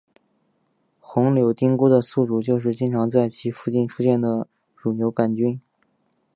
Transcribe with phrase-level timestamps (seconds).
[0.99, 5.61] 红铆钉菇的宿主就是经常在其附近出现的乳牛肝菌。